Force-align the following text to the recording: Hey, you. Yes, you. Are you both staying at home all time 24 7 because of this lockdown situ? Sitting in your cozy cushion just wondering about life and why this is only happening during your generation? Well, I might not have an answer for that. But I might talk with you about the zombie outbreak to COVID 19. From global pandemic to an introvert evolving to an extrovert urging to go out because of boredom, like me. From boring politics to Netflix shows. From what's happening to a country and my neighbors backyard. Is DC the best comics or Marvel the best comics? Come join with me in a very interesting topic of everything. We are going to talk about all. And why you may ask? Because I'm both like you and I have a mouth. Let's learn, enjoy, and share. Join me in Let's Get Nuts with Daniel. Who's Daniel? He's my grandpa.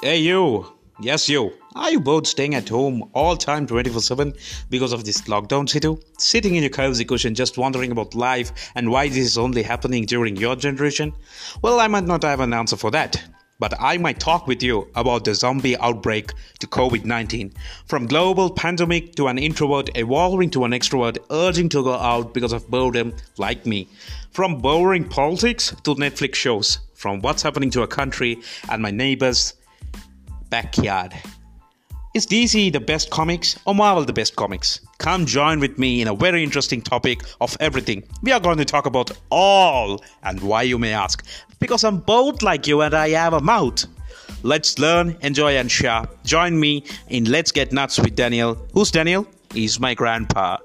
Hey, 0.00 0.18
you. 0.18 0.64
Yes, 1.00 1.28
you. 1.28 1.52
Are 1.74 1.90
you 1.90 1.98
both 1.98 2.28
staying 2.28 2.54
at 2.54 2.68
home 2.68 3.10
all 3.14 3.36
time 3.36 3.66
24 3.66 4.00
7 4.00 4.32
because 4.70 4.92
of 4.92 5.04
this 5.04 5.22
lockdown 5.22 5.68
situ? 5.68 5.98
Sitting 6.18 6.54
in 6.54 6.62
your 6.62 6.70
cozy 6.70 7.04
cushion 7.04 7.34
just 7.34 7.58
wondering 7.58 7.90
about 7.90 8.14
life 8.14 8.52
and 8.76 8.92
why 8.92 9.08
this 9.08 9.18
is 9.18 9.36
only 9.36 9.64
happening 9.64 10.06
during 10.06 10.36
your 10.36 10.54
generation? 10.54 11.12
Well, 11.62 11.80
I 11.80 11.88
might 11.88 12.04
not 12.04 12.22
have 12.22 12.38
an 12.38 12.52
answer 12.52 12.76
for 12.76 12.92
that. 12.92 13.20
But 13.58 13.74
I 13.80 13.98
might 13.98 14.20
talk 14.20 14.46
with 14.46 14.62
you 14.62 14.88
about 14.94 15.24
the 15.24 15.34
zombie 15.34 15.76
outbreak 15.78 16.32
to 16.60 16.68
COVID 16.68 17.04
19. 17.04 17.52
From 17.86 18.06
global 18.06 18.50
pandemic 18.50 19.16
to 19.16 19.26
an 19.26 19.36
introvert 19.36 19.90
evolving 19.96 20.50
to 20.50 20.64
an 20.64 20.70
extrovert 20.70 21.18
urging 21.32 21.68
to 21.70 21.82
go 21.82 21.94
out 21.94 22.32
because 22.34 22.52
of 22.52 22.68
boredom, 22.70 23.14
like 23.36 23.66
me. 23.66 23.88
From 24.30 24.58
boring 24.58 25.08
politics 25.08 25.74
to 25.82 25.96
Netflix 25.96 26.36
shows. 26.36 26.78
From 26.94 27.20
what's 27.20 27.42
happening 27.42 27.70
to 27.70 27.82
a 27.82 27.88
country 27.88 28.40
and 28.68 28.80
my 28.80 28.92
neighbors 28.92 29.54
backyard. 30.50 31.14
Is 32.14 32.26
DC 32.26 32.72
the 32.72 32.80
best 32.80 33.10
comics 33.10 33.58
or 33.66 33.74
Marvel 33.74 34.04
the 34.04 34.12
best 34.12 34.34
comics? 34.34 34.80
Come 34.98 35.26
join 35.26 35.60
with 35.60 35.78
me 35.78 36.00
in 36.00 36.08
a 36.08 36.14
very 36.14 36.42
interesting 36.42 36.80
topic 36.80 37.20
of 37.40 37.56
everything. 37.60 38.02
We 38.22 38.32
are 38.32 38.40
going 38.40 38.58
to 38.58 38.64
talk 38.64 38.86
about 38.86 39.12
all. 39.30 40.02
And 40.22 40.40
why 40.40 40.62
you 40.62 40.78
may 40.78 40.92
ask? 40.92 41.24
Because 41.60 41.84
I'm 41.84 41.98
both 41.98 42.42
like 42.42 42.66
you 42.66 42.80
and 42.80 42.94
I 42.94 43.10
have 43.10 43.34
a 43.34 43.40
mouth. 43.40 43.84
Let's 44.42 44.78
learn, 44.78 45.16
enjoy, 45.20 45.56
and 45.56 45.70
share. 45.70 46.08
Join 46.24 46.58
me 46.58 46.84
in 47.08 47.24
Let's 47.24 47.52
Get 47.52 47.72
Nuts 47.72 47.98
with 47.98 48.16
Daniel. 48.16 48.56
Who's 48.72 48.90
Daniel? 48.90 49.26
He's 49.52 49.78
my 49.78 49.94
grandpa. 49.94 50.56